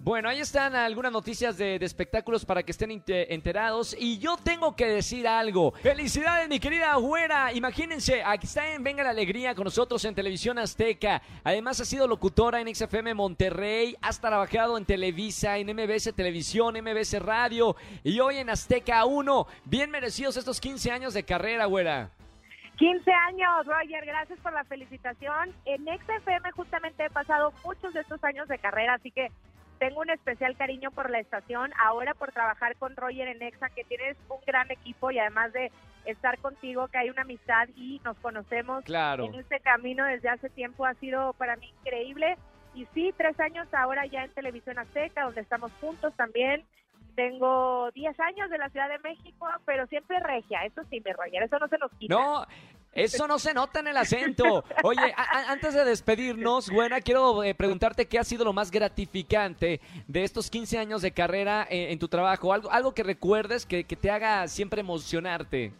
Bueno, 0.04 0.28
ahí 0.28 0.40
están 0.40 0.74
algunas 0.74 1.12
noticias 1.12 1.56
de, 1.56 1.76
espectáculos 1.76 2.44
para 2.44 2.64
que 2.64 2.72
estén 2.72 2.90
inte- 2.90 3.32
enterados. 3.32 3.94
Y 3.96 4.18
yo 4.18 4.36
tengo 4.36 4.74
que 4.74 4.86
decir 4.86 5.28
algo. 5.28 5.70
Felicidades, 5.80 6.48
mi 6.48 6.58
querida 6.58 6.92
güera. 6.96 7.52
Imagínense, 7.52 8.20
aquí 8.24 8.46
está 8.46 8.72
en 8.72 8.82
Venga 8.82 9.04
la 9.04 9.10
Alegría 9.10 9.54
con 9.54 9.62
nosotros 9.62 10.04
en 10.04 10.16
Televisión 10.16 10.58
Azteca. 10.58 11.22
Además, 11.44 11.80
ha 11.80 11.84
sido 11.84 12.08
locutora 12.08 12.60
en 12.60 12.74
XFM 12.74 13.14
Monterrey. 13.14 13.96
Has 14.02 14.20
trabajado 14.20 14.76
en 14.76 14.84
Televisa, 14.84 15.56
en 15.58 15.68
MBS 15.68 16.12
Televisión, 16.12 16.74
MBS 16.82 17.20
Radio. 17.20 17.76
Y 18.02 18.18
hoy 18.18 18.38
en 18.38 18.50
Azteca 18.50 19.04
1. 19.04 19.46
Bien 19.66 19.88
merecidos 19.88 20.36
estos 20.36 20.60
15 20.60 20.90
años 20.90 21.14
de 21.14 21.22
carrera, 21.22 21.66
güera. 21.66 22.10
15 22.76 23.08
años, 23.12 23.66
Roger, 23.66 24.04
gracias 24.04 24.40
por 24.40 24.52
la 24.52 24.64
felicitación. 24.64 25.54
En 25.64 25.84
XFM 25.84 26.50
justamente 26.50 27.04
he 27.04 27.10
pasado 27.10 27.52
muchos 27.64 27.94
de 27.94 28.00
estos 28.00 28.24
años 28.24 28.48
de 28.48 28.58
carrera, 28.58 28.94
así 28.94 29.12
que 29.12 29.28
tengo 29.82 30.00
un 30.02 30.10
especial 30.10 30.56
cariño 30.56 30.92
por 30.92 31.10
la 31.10 31.18
estación, 31.18 31.72
ahora 31.84 32.14
por 32.14 32.30
trabajar 32.30 32.76
con 32.76 32.94
Roger 32.94 33.26
en 33.26 33.42
Exa, 33.42 33.68
que 33.70 33.82
tienes 33.82 34.16
un 34.28 34.38
gran 34.46 34.70
equipo 34.70 35.10
y 35.10 35.18
además 35.18 35.52
de 35.52 35.72
estar 36.04 36.38
contigo, 36.38 36.86
que 36.86 36.98
hay 36.98 37.10
una 37.10 37.22
amistad 37.22 37.68
y 37.74 38.00
nos 38.04 38.16
conocemos 38.18 38.84
Claro. 38.84 39.24
en 39.24 39.34
este 39.34 39.58
camino 39.58 40.04
desde 40.04 40.28
hace 40.28 40.50
tiempo, 40.50 40.86
ha 40.86 40.94
sido 40.94 41.32
para 41.32 41.56
mí 41.56 41.74
increíble. 41.80 42.36
Y 42.76 42.86
sí, 42.94 43.12
tres 43.18 43.38
años 43.40 43.66
ahora 43.74 44.06
ya 44.06 44.22
en 44.22 44.30
Televisión 44.30 44.78
Azteca, 44.78 45.24
donde 45.24 45.40
estamos 45.40 45.72
juntos 45.80 46.14
también. 46.14 46.64
Tengo 47.16 47.90
10 47.90 48.20
años 48.20 48.50
de 48.50 48.58
la 48.58 48.70
Ciudad 48.70 48.88
de 48.88 49.00
México, 49.00 49.48
pero 49.66 49.88
siempre 49.88 50.20
regia, 50.20 50.64
eso 50.64 50.82
sí, 50.90 51.02
mi 51.04 51.12
Roger, 51.12 51.42
eso 51.42 51.58
no 51.58 51.66
se 51.66 51.78
nos 51.78 51.90
quita. 51.98 52.14
No, 52.14 52.46
eso 52.92 53.26
no 53.26 53.38
se 53.38 53.54
nota 53.54 53.80
en 53.80 53.88
el 53.88 53.96
acento. 53.96 54.64
Oye, 54.82 55.14
antes 55.48 55.74
de 55.74 55.84
despedirnos, 55.84 56.70
buena, 56.70 57.00
quiero 57.00 57.42
eh, 57.42 57.54
preguntarte 57.54 58.06
qué 58.06 58.18
ha 58.18 58.24
sido 58.24 58.44
lo 58.44 58.52
más 58.52 58.70
gratificante 58.70 59.80
de 60.06 60.24
estos 60.24 60.50
15 60.50 60.78
años 60.78 61.02
de 61.02 61.12
carrera 61.12 61.66
eh, 61.70 61.92
en 61.92 61.98
tu 61.98 62.08
trabajo. 62.08 62.52
Algo, 62.52 62.70
algo 62.70 62.92
que 62.94 63.02
recuerdes 63.02 63.64
que, 63.64 63.84
que 63.84 63.96
te 63.96 64.10
haga 64.10 64.46
siempre 64.48 64.80
emocionarte. 64.80 65.72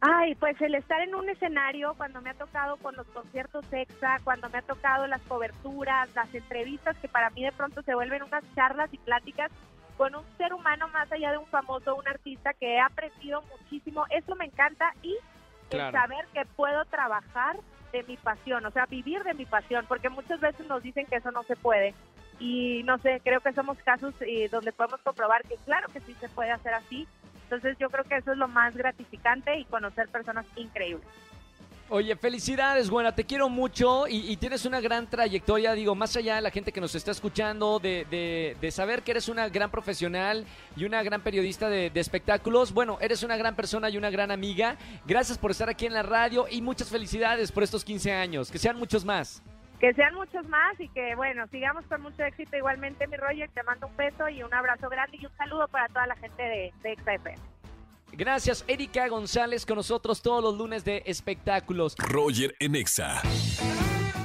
Ay, 0.00 0.36
pues 0.36 0.60
el 0.60 0.76
estar 0.76 1.00
en 1.00 1.14
un 1.14 1.28
escenario 1.28 1.92
cuando 1.96 2.22
me 2.22 2.30
ha 2.30 2.34
tocado 2.34 2.76
con 2.76 2.94
los 2.94 3.06
conciertos 3.08 3.64
EXA, 3.70 4.18
cuando 4.22 4.48
me 4.48 4.58
ha 4.58 4.62
tocado 4.62 5.08
las 5.08 5.20
coberturas, 5.22 6.08
las 6.14 6.32
entrevistas, 6.32 6.96
que 6.98 7.08
para 7.08 7.30
mí 7.30 7.42
de 7.42 7.50
pronto 7.50 7.82
se 7.82 7.94
vuelven 7.94 8.22
unas 8.22 8.44
charlas 8.54 8.88
y 8.94 8.98
pláticas 8.98 9.50
con 9.96 10.14
un 10.14 10.22
ser 10.36 10.54
humano 10.54 10.86
más 10.88 11.10
allá 11.10 11.32
de 11.32 11.38
un 11.38 11.46
famoso, 11.46 11.96
un 11.96 12.06
artista 12.06 12.54
que 12.54 12.76
he 12.76 12.80
aprendido 12.80 13.42
muchísimo. 13.42 14.04
Eso 14.10 14.36
me 14.36 14.44
encanta 14.44 14.94
y 15.02 15.16
el 15.70 15.78
Claro. 15.78 15.98
saber 15.98 16.26
que 16.32 16.44
puedo 16.56 16.84
trabajar 16.86 17.56
de 17.92 18.02
mi 18.04 18.16
pasión, 18.16 18.64
o 18.66 18.70
sea, 18.70 18.86
vivir 18.86 19.22
de 19.24 19.34
mi 19.34 19.46
pasión, 19.46 19.84
porque 19.88 20.08
muchas 20.08 20.40
veces 20.40 20.66
nos 20.66 20.82
dicen 20.82 21.06
que 21.06 21.16
eso 21.16 21.30
no 21.30 21.42
se 21.44 21.56
puede. 21.56 21.94
Y 22.38 22.82
no 22.84 22.98
sé, 22.98 23.20
creo 23.24 23.40
que 23.40 23.52
somos 23.52 23.78
casos 23.78 24.14
eh, 24.20 24.48
donde 24.50 24.72
podemos 24.72 25.00
comprobar 25.00 25.42
que 25.42 25.56
claro 25.64 25.88
que 25.92 26.00
sí 26.00 26.14
se 26.20 26.28
puede 26.28 26.50
hacer 26.52 26.74
así. 26.74 27.06
Entonces 27.44 27.76
yo 27.78 27.88
creo 27.88 28.04
que 28.04 28.16
eso 28.16 28.32
es 28.32 28.38
lo 28.38 28.46
más 28.46 28.76
gratificante 28.76 29.56
y 29.58 29.64
conocer 29.64 30.08
personas 30.08 30.46
increíbles. 30.56 31.06
Oye, 31.90 32.16
felicidades, 32.16 32.90
buena, 32.90 33.14
te 33.14 33.24
quiero 33.24 33.48
mucho 33.48 34.06
y, 34.06 34.36
tienes 34.36 34.66
una 34.66 34.78
gran 34.78 35.08
trayectoria, 35.08 35.72
digo, 35.72 35.94
más 35.94 36.14
allá 36.16 36.34
de 36.34 36.42
la 36.42 36.50
gente 36.50 36.70
que 36.70 36.82
nos 36.82 36.94
está 36.94 37.12
escuchando, 37.12 37.78
de, 37.78 38.04
de, 38.60 38.70
saber 38.70 39.02
que 39.02 39.12
eres 39.12 39.30
una 39.30 39.48
gran 39.48 39.70
profesional 39.70 40.44
y 40.76 40.84
una 40.84 41.02
gran 41.02 41.22
periodista 41.22 41.70
de, 41.70 41.88
de, 41.88 42.00
espectáculos, 42.00 42.74
bueno, 42.74 42.98
eres 43.00 43.22
una 43.22 43.38
gran 43.38 43.56
persona 43.56 43.88
y 43.88 43.96
una 43.96 44.10
gran 44.10 44.30
amiga. 44.30 44.76
Gracias 45.06 45.38
por 45.38 45.50
estar 45.50 45.70
aquí 45.70 45.86
en 45.86 45.94
la 45.94 46.02
radio 46.02 46.44
y 46.50 46.60
muchas 46.60 46.90
felicidades 46.90 47.50
por 47.52 47.62
estos 47.62 47.86
15 47.86 48.12
años, 48.12 48.50
que 48.50 48.58
sean 48.58 48.76
muchos 48.78 49.06
más. 49.06 49.42
Que 49.80 49.94
sean 49.94 50.14
muchos 50.14 50.46
más 50.46 50.78
y 50.78 50.88
que, 50.88 51.14
bueno, 51.14 51.46
sigamos 51.46 51.86
con 51.86 52.02
mucho 52.02 52.22
éxito 52.22 52.54
igualmente, 52.54 53.06
mi 53.06 53.16
Roger, 53.16 53.48
te 53.54 53.62
mando 53.62 53.86
un 53.86 53.96
beso 53.96 54.28
y 54.28 54.42
un 54.42 54.52
abrazo 54.52 54.90
grande 54.90 55.16
y 55.18 55.24
un 55.24 55.32
saludo 55.38 55.66
para 55.68 55.88
toda 55.88 56.06
la 56.06 56.16
gente 56.16 56.42
de, 56.42 56.72
de. 56.82 56.98
Gracias, 58.12 58.64
Erika 58.66 59.06
González, 59.08 59.64
con 59.64 59.76
nosotros 59.76 60.22
todos 60.22 60.42
los 60.42 60.56
lunes 60.56 60.84
de 60.84 61.02
espectáculos. 61.06 61.94
Roger 61.98 62.54
en 62.58 62.74
Exa. 62.74 63.22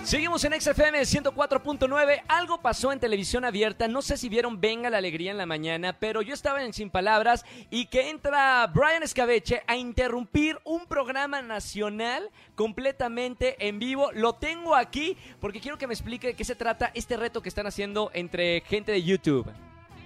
Seguimos 0.04 0.44
en 0.44 0.60
XFM 0.60 1.00
104.9. 1.00 2.24
Algo 2.28 2.62
pasó 2.62 2.92
en 2.92 3.00
televisión 3.00 3.46
abierta. 3.46 3.88
No 3.88 4.02
sé 4.02 4.18
si 4.18 4.28
vieron 4.28 4.60
Venga 4.60 4.90
la 4.90 4.98
Alegría 4.98 5.32
en 5.32 5.38
la 5.38 5.46
mañana, 5.46 5.98
pero 5.98 6.22
yo 6.22 6.34
estaba 6.34 6.62
en 6.62 6.74
Sin 6.74 6.90
Palabras 6.90 7.46
y 7.70 7.86
que 7.86 8.10
entra 8.10 8.68
Brian 8.68 9.02
Escabeche 9.02 9.64
a 9.66 9.78
interrumpir 9.78 10.60
un 10.66 10.88
programa 10.88 11.42
nacional 11.42 12.30
completamente 12.56 13.56
en 13.66 13.80
vivo. 13.80 14.12
Lo 14.12 14.34
tengo 14.34 14.76
aquí 14.76 15.16
porque 15.40 15.62
quiero 15.62 15.78
que 15.78 15.88
me 15.88 15.94
explique 15.94 16.28
de 16.28 16.34
qué 16.34 16.44
se 16.44 16.56
trata 16.56 16.92
este 16.94 17.16
reto 17.16 17.42
que 17.42 17.48
están 17.48 17.68
haciendo 17.68 18.12
entre 18.14 18.60
gente 18.62 18.92
de 18.92 19.04
YouTube. 19.04 19.50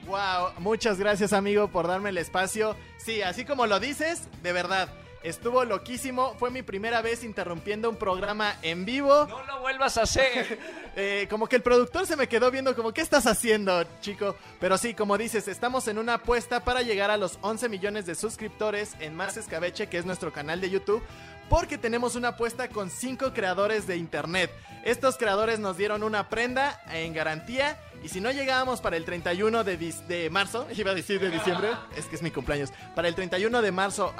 Wow, 0.07 0.51
muchas 0.59 0.97
gracias 0.99 1.33
amigo 1.33 1.67
por 1.67 1.85
darme 1.85 2.09
el 2.09 2.17
espacio. 2.17 2.77
Sí, 2.97 3.21
así 3.21 3.43
como 3.43 3.67
lo 3.67 3.79
dices, 3.81 4.29
de 4.41 4.53
verdad. 4.53 4.87
Estuvo 5.21 5.65
loquísimo, 5.65 6.35
fue 6.39 6.49
mi 6.49 6.61
primera 6.61 7.01
vez 7.01 7.25
interrumpiendo 7.25 7.89
un 7.89 7.97
programa 7.97 8.55
en 8.61 8.85
vivo. 8.85 9.25
No 9.27 9.43
lo 9.43 9.59
vuelvas 9.59 9.97
a 9.97 10.03
hacer. 10.03 10.57
eh, 10.95 11.27
como 11.29 11.47
que 11.47 11.57
el 11.57 11.61
productor 11.61 12.07
se 12.07 12.15
me 12.15 12.27
quedó 12.27 12.49
viendo 12.51 12.73
como, 12.73 12.93
¿qué 12.93 13.01
estás 13.01 13.25
haciendo, 13.25 13.83
chico? 13.99 14.37
Pero 14.61 14.77
sí, 14.77 14.93
como 14.93 15.17
dices, 15.17 15.49
estamos 15.49 15.89
en 15.89 15.97
una 15.97 16.13
apuesta 16.13 16.63
para 16.63 16.83
llegar 16.83 17.11
a 17.11 17.17
los 17.17 17.39
11 17.41 17.67
millones 17.67 18.05
de 18.05 18.15
suscriptores 18.15 18.95
en 19.01 19.15
Más 19.15 19.35
Escabeche, 19.35 19.87
que 19.87 19.97
es 19.97 20.05
nuestro 20.05 20.31
canal 20.31 20.61
de 20.61 20.69
YouTube 20.69 21.03
porque 21.49 21.77
tenemos 21.77 22.15
una 22.15 22.29
apuesta 22.29 22.69
con 22.69 22.89
cinco 22.89 23.33
creadores 23.33 23.87
de 23.87 23.97
internet. 23.97 24.51
Estos 24.83 25.17
creadores 25.17 25.59
nos 25.59 25.77
dieron 25.77 26.03
una 26.03 26.29
prenda 26.29 26.81
en 26.91 27.13
garantía 27.13 27.79
y 28.03 28.09
si 28.09 28.21
no 28.21 28.31
llegábamos 28.31 28.81
para 28.81 28.97
el 28.97 29.05
31 29.05 29.63
de, 29.63 29.77
de 29.77 30.29
marzo, 30.29 30.67
iba 30.75 30.91
a 30.91 30.95
decir 30.95 31.19
de 31.19 31.29
diciembre, 31.29 31.69
es 31.95 32.05
que 32.05 32.15
es 32.15 32.21
mi 32.21 32.31
cumpleaños, 32.31 32.71
para 32.95 33.07
el 33.07 33.15
31 33.15 33.61
de 33.61 33.71
marzo 33.71 34.13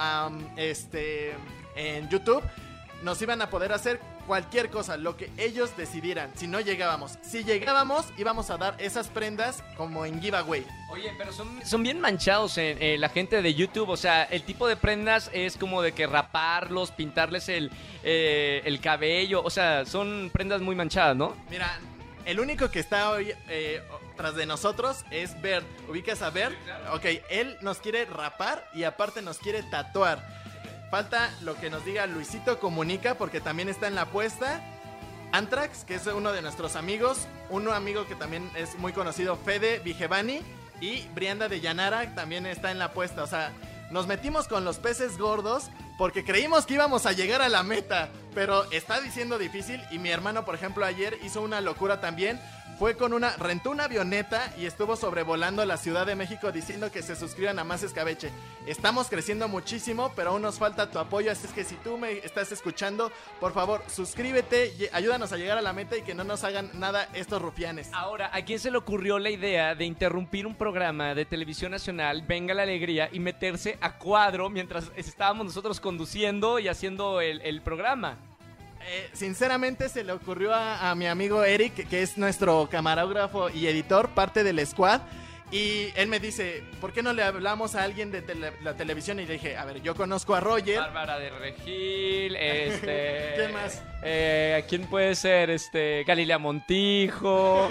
este, 0.55 1.35
en 1.75 2.09
YouTube, 2.09 2.43
nos 3.03 3.21
iban 3.21 3.41
a 3.41 3.49
poder 3.49 3.71
hacer 3.73 3.99
cualquier 4.27 4.69
cosa, 4.69 4.97
lo 4.97 5.17
que 5.17 5.31
ellos 5.37 5.75
decidieran, 5.77 6.31
si 6.35 6.45
no 6.45 6.59
llegábamos. 6.59 7.17
Si 7.23 7.43
llegábamos, 7.43 8.05
íbamos 8.17 8.49
a 8.49 8.57
dar 8.57 8.75
esas 8.77 9.07
prendas 9.07 9.63
como 9.77 10.05
en 10.05 10.21
giveaway. 10.21 10.65
Oye, 10.89 11.11
pero 11.17 11.31
son, 11.31 11.81
bien 11.81 11.99
manchados 11.99 12.57
en, 12.57 12.77
eh, 12.81 12.97
la 12.97 13.09
gente 13.09 13.41
de 13.41 13.53
YouTube, 13.55 13.89
o 13.89 13.97
sea, 13.97 14.23
el 14.25 14.43
tipo 14.43 14.67
de 14.67 14.75
prendas 14.75 15.31
es 15.33 15.57
como 15.57 15.81
de 15.81 15.93
que 15.93 16.05
raparlos, 16.05 16.91
pintarles 16.91 17.49
el, 17.49 17.71
eh, 18.03 18.61
el 18.65 18.79
cabello, 18.81 19.41
o 19.41 19.49
sea, 19.49 19.85
son 19.85 20.29
prendas 20.33 20.61
muy 20.61 20.75
manchadas, 20.75 21.15
¿no? 21.15 21.35
Mira, 21.49 21.79
el 22.27 22.41
único 22.41 22.69
que 22.69 22.79
está 22.79 23.11
hoy 23.11 23.33
eh, 23.47 23.81
tras 24.17 24.35
de 24.35 24.45
nosotros 24.45 25.05
es 25.11 25.41
Bert. 25.41 25.65
¿Ubicas 25.87 26.21
a 26.21 26.29
Bert? 26.29 26.57
Ok, 26.91 27.05
él 27.29 27.57
nos 27.61 27.77
quiere 27.77 28.03
rapar 28.03 28.69
y 28.73 28.83
aparte 28.83 29.21
nos 29.21 29.37
quiere 29.37 29.63
tatuar. 29.63 30.36
Falta 30.89 31.29
lo 31.41 31.55
que 31.55 31.69
nos 31.69 31.83
diga 31.83 32.07
Luisito 32.07 32.59
Comunica 32.59 33.15
porque 33.15 33.41
también 33.41 33.67
está 33.67 33.87
en 33.87 33.95
la 33.95 34.03
apuesta. 34.03 34.61
Antrax, 35.33 35.83
que 35.83 35.95
es 35.95 36.07
uno 36.07 36.31
de 36.31 36.41
nuestros 36.41 36.77
amigos. 36.77 37.27
Un 37.49 37.67
amigo 37.67 38.07
que 38.07 38.15
también 38.15 38.49
es 38.55 38.77
muy 38.79 38.93
conocido, 38.93 39.35
Fede 39.35 39.79
Vigevani. 39.79 40.41
Y 40.79 41.01
Brianda 41.09 41.49
de 41.49 41.59
Yanara 41.59 42.15
también 42.15 42.45
está 42.45 42.71
en 42.71 42.79
la 42.79 42.85
apuesta. 42.85 43.23
O 43.23 43.27
sea, 43.27 43.51
nos 43.91 44.07
metimos 44.07 44.47
con 44.47 44.63
los 44.63 44.77
peces 44.77 45.17
gordos 45.17 45.69
porque 45.97 46.23
creímos 46.23 46.65
que 46.65 46.75
íbamos 46.75 47.05
a 47.05 47.11
llegar 47.11 47.41
a 47.41 47.49
la 47.49 47.63
meta. 47.63 48.09
Pero 48.33 48.71
está 48.71 49.01
diciendo 49.01 49.37
difícil. 49.37 49.83
Y 49.91 49.99
mi 49.99 50.09
hermano, 50.09 50.45
por 50.45 50.55
ejemplo, 50.55 50.85
ayer 50.85 51.17
hizo 51.21 51.41
una 51.41 51.59
locura 51.59 51.99
también 51.99 52.39
fue 52.77 52.95
con 52.95 53.13
una, 53.13 53.35
rentó 53.37 53.71
una 53.71 53.85
avioneta 53.85 54.53
y 54.57 54.65
estuvo 54.65 54.95
sobrevolando 54.95 55.65
la 55.65 55.77
Ciudad 55.77 56.05
de 56.05 56.15
México 56.15 56.51
diciendo 56.51 56.91
que 56.91 57.01
se 57.01 57.15
suscriban 57.15 57.57
a 57.57 57.63
Más 57.63 57.81
Escabeche. 57.81 58.29
Estamos 58.67 59.09
creciendo 59.09 59.47
muchísimo, 59.47 60.11
pero 60.15 60.29
aún 60.29 60.43
nos 60.43 60.59
falta 60.59 60.91
tu 60.91 60.99
apoyo, 60.99 61.31
así 61.31 61.47
es 61.47 61.53
que 61.53 61.63
si 61.63 61.75
tú 61.75 61.97
me 61.97 62.19
estás 62.19 62.51
escuchando, 62.51 63.11
por 63.39 63.53
favor, 63.53 63.81
suscríbete, 63.87 64.75
y 64.77 64.87
ayúdanos 64.93 65.31
a 65.31 65.37
llegar 65.37 65.57
a 65.57 65.61
la 65.61 65.73
meta 65.73 65.97
y 65.97 66.03
que 66.03 66.13
no 66.13 66.23
nos 66.23 66.43
hagan 66.43 66.69
nada 66.73 67.09
estos 67.13 67.41
rufianes. 67.41 67.89
Ahora, 67.93 68.29
¿a 68.31 68.43
quién 68.43 68.59
se 68.59 68.69
le 68.69 68.77
ocurrió 68.77 69.17
la 69.17 69.31
idea 69.31 69.73
de 69.73 69.85
interrumpir 69.85 70.45
un 70.45 70.55
programa 70.55 71.15
de 71.15 71.25
televisión 71.25 71.71
nacional, 71.71 72.23
Venga 72.27 72.53
la 72.53 72.63
Alegría, 72.63 73.09
y 73.11 73.19
meterse 73.19 73.77
a 73.81 73.97
cuadro 73.97 74.49
mientras 74.49 74.91
estábamos 74.95 75.47
nosotros 75.47 75.79
conduciendo 75.79 76.59
y 76.59 76.67
haciendo 76.67 77.21
el, 77.21 77.41
el 77.41 77.61
programa? 77.61 78.17
Eh, 78.89 79.09
sinceramente 79.11 79.89
se 79.89 80.05
le 80.05 80.13
ocurrió 80.13 80.53
a, 80.53 80.95
mi 80.95 81.07
amigo 81.07 81.43
Eric, 81.43 81.89
que 81.89 82.01
es 82.01 82.17
nuestro 82.17 82.69
camarógrafo 82.71 83.49
y 83.49 83.67
editor, 83.67 84.09
parte 84.11 84.45
del 84.45 84.65
squad. 84.65 85.01
Y 85.51 85.89
él 85.95 86.07
me 86.07 86.19
dice, 86.19 86.63
¿por 86.79 86.93
qué 86.93 87.03
no 87.03 87.11
le 87.11 87.23
hablamos 87.23 87.75
a 87.75 87.83
alguien 87.83 88.11
de 88.11 88.23
la 88.61 88.73
televisión? 88.75 89.19
Y 89.19 89.25
le 89.25 89.33
dije, 89.33 89.57
a 89.57 89.65
ver, 89.65 89.81
yo 89.81 89.93
conozco 89.93 90.35
a 90.35 90.39
Roger. 90.39 90.79
Bárbara 90.79 91.19
de 91.19 91.29
Regil, 91.29 92.35
este... 92.35 93.33
¿Qué 93.37 93.49
más? 93.53 93.81
Eh, 94.03 94.65
¿Quién 94.69 94.83
puede 94.87 95.15
ser? 95.15 95.49
Este, 95.49 96.03
Galilea 96.05 96.37
Montijo. 96.37 97.69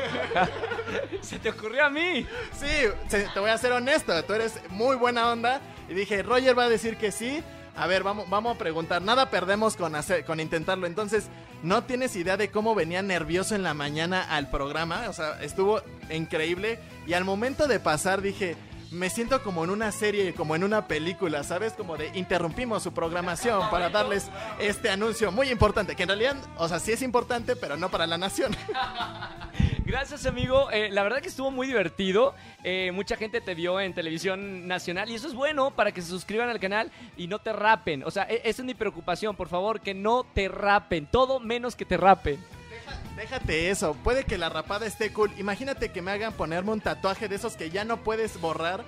¿Se 1.23 1.39
te 1.39 1.51
ocurrió 1.51 1.87
a 1.87 1.91
mí? 1.91 2.27
Sí, 2.59 2.89
te 3.09 3.41
voy 3.41 3.51
a 3.51 3.59
ser 3.59 3.73
honesto, 3.73 4.23
tú 4.25 4.35
eres 4.35 4.59
muy 4.71 4.97
buena 4.97 5.31
onda. 5.31 5.61
Y 5.89 5.95
dije, 5.95 6.23
Roger 6.23 6.59
va 6.59 6.65
a 6.65 6.69
decir 6.69 6.97
que 6.97 7.11
sí. 7.11 7.43
A 7.77 7.87
ver, 7.87 8.03
vamos, 8.03 8.29
vamos 8.31 8.55
a 8.55 8.59
preguntar. 8.59 9.03
Nada 9.03 9.31
perdemos 9.31 9.77
con, 9.77 9.95
hacer, 9.95 10.25
con 10.25 10.41
intentarlo. 10.41 10.87
Entonces, 10.87 11.29
¿no 11.63 11.85
tienes 11.85 12.17
idea 12.17 12.37
de 12.37 12.51
cómo 12.51 12.75
venía 12.75 13.03
nervioso 13.03 13.55
en 13.55 13.63
la 13.63 13.75
mañana 13.75 14.23
al 14.23 14.51
programa? 14.51 15.05
O 15.09 15.13
sea, 15.13 15.43
estuvo 15.43 15.83
increíble. 16.11 16.79
Y 17.07 17.13
al 17.13 17.25
momento 17.25 17.69
de 17.69 17.79
pasar 17.79 18.23
dije, 18.23 18.57
me 18.91 19.11
siento 19.11 19.43
como 19.43 19.65
en 19.65 19.71
una 19.71 19.93
serie, 19.93 20.33
como 20.35 20.55
en 20.57 20.65
una 20.65 20.87
película, 20.87 21.43
¿sabes? 21.43 21.73
Como 21.73 21.97
de 21.97 22.11
interrumpimos 22.15 22.83
su 22.83 22.93
programación 22.93 23.69
para 23.71 23.91
darles 23.91 24.31
este 24.59 24.91
anuncio 24.91 25.33
muy 25.33 25.51
importante, 25.51 25.97
que 25.97 26.05
en 26.05 26.09
realidad, 26.09 26.37
o 26.57 26.69
sea, 26.69 26.79
sí 26.79 26.93
es 26.93 27.03
importante, 27.03 27.57
pero 27.57 27.77
no 27.77 27.91
para 27.91 28.07
la 28.07 28.17
nación. 28.19 28.57
Gracias, 29.87 30.27
amigo. 30.27 30.69
Eh, 30.73 30.89
la 30.91 31.05
verdad 31.05 31.21
que 31.21 31.29
estuvo 31.29 31.53
muy 31.53 31.69
divertido. 31.69 32.35
Eh, 32.65 32.91
mucha 32.93 33.17
gente 33.17 33.41
te 33.41 33.55
vio 33.55 33.81
en 33.81 33.95
televisión 33.95 34.67
nacional 34.67 35.09
y 35.09 35.15
eso 35.15 35.29
es 35.29 35.35
bueno 35.35 35.71
para 35.71 35.93
que 35.93 36.03
se 36.03 36.09
suscriban 36.09 36.49
al 36.49 36.59
canal 36.59 36.91
y 37.17 37.29
no 37.29 37.39
te 37.39 37.53
rapen. 37.53 38.03
O 38.03 38.11
sea, 38.11 38.25
e, 38.25 38.41
esa 38.43 38.63
es 38.63 38.67
mi 38.67 38.75
preocupación, 38.75 39.37
por 39.37 39.49
favor, 39.49 39.81
que 39.81 39.95
no 39.95 40.27
te 40.35 40.49
rapen. 40.49 41.07
Todo 41.07 41.39
menos 41.39 41.77
que 41.77 41.85
te 41.85 41.97
rapen. 41.97 42.45
Déjate 43.15 43.71
eso, 43.71 43.95
puede 44.03 44.25
que 44.25 44.39
la 44.39 44.49
rapada 44.49 44.87
esté 44.87 45.13
cool. 45.13 45.31
Imagínate 45.39 45.93
que 45.93 46.03
me 46.03 46.11
hagan 46.11 46.33
ponerme 46.33 46.73
un 46.73 46.81
tatuaje 46.81 47.29
de 47.29 47.37
esos 47.37 47.57
que 47.57 47.71
ya 47.71 47.85
no 47.85 47.99
puedes 47.99 48.41
borrar 48.41 48.85